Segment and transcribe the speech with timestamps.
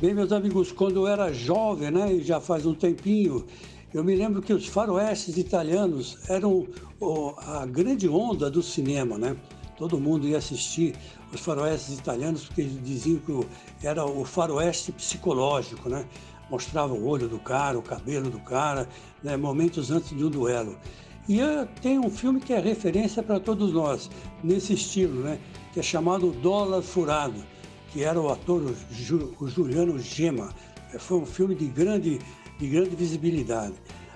[0.00, 3.44] Bem, meus amigos, quando eu era jovem, né, e já faz um tempinho,
[3.92, 6.68] eu me lembro que os faroestes italianos eram
[7.38, 9.36] a grande onda do cinema, né?
[9.76, 10.94] Todo mundo ia assistir
[11.34, 16.06] os faroestes italianos porque eles diziam que era o faroeste psicológico, né?
[16.48, 18.88] Mostrava o olho do cara, o cabelo do cara,
[19.20, 19.36] né?
[19.36, 20.78] momentos antes de um duelo.
[21.28, 21.40] E
[21.82, 24.08] tem um filme que é referência para todos nós,
[24.44, 25.40] nesse estilo, né?
[25.72, 27.42] que é chamado Dólar Furado,
[27.88, 28.62] que era o ator
[29.40, 30.50] o Juliano Gema.
[30.98, 32.18] Foi um filme de grande,
[32.58, 33.74] de grande visibilidade.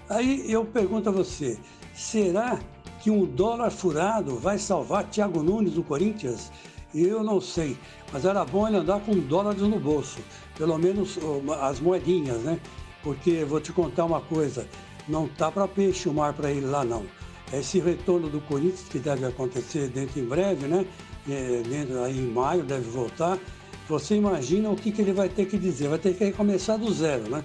[0.08, 1.58] Aí eu pergunto a você,
[1.94, 2.58] será
[3.02, 6.50] que um dólar furado vai salvar Thiago Nunes do Corinthians?
[6.94, 7.76] Eu não sei,
[8.12, 10.18] mas era bom ele andar com dólares no bolso,
[10.56, 11.18] pelo menos
[11.62, 12.60] as moedinhas, né?
[13.02, 14.68] Porque vou te contar uma coisa,
[15.08, 17.04] não tá para peixe o mar para ele lá não.
[17.52, 20.86] Esse retorno do Corinthians que deve acontecer dentro em breve, né?
[21.28, 23.38] É, dentro aí em maio deve voltar.
[23.88, 25.88] Você imagina o que, que ele vai ter que dizer?
[25.88, 27.44] Vai ter que recomeçar do zero, né?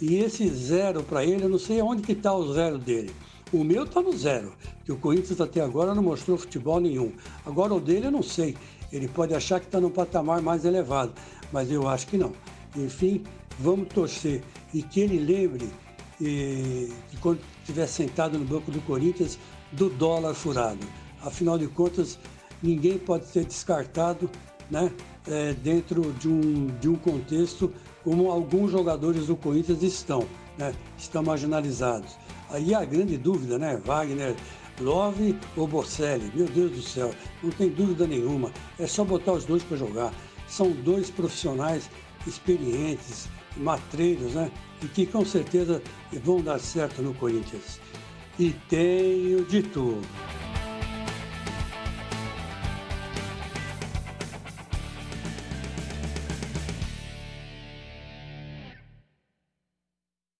[0.00, 3.10] E esse zero para ele, eu não sei onde que está o zero dele.
[3.52, 4.52] O meu está no zero,
[4.84, 7.12] que o Corinthians até agora não mostrou futebol nenhum.
[7.44, 8.56] Agora o dele eu não sei.
[8.92, 11.12] Ele pode achar que está num patamar mais elevado,
[11.52, 12.32] mas eu acho que não.
[12.76, 13.22] Enfim,
[13.58, 14.42] vamos torcer
[14.74, 15.70] e que ele lembre
[16.20, 19.38] e, que quando estiver sentado no banco do Corinthians,
[19.72, 20.86] do dólar furado.
[21.22, 22.18] Afinal de contas,
[22.62, 24.30] ninguém pode ser descartado
[24.70, 24.90] né,
[25.28, 27.72] é, dentro de um, de um contexto
[28.04, 32.16] como alguns jogadores do Corinthians estão, né, estão marginalizados.
[32.50, 34.36] Aí a grande dúvida, né, Wagner,
[34.80, 39.44] Love ou Bocelli, meu Deus do céu, não tem dúvida nenhuma, é só botar os
[39.44, 40.12] dois para jogar.
[40.46, 41.90] São dois profissionais
[42.26, 44.50] experientes, matreiros, né?
[44.82, 45.82] E que com certeza
[46.22, 47.80] vão dar certo no Corinthians.
[48.38, 50.06] E tenho de tudo.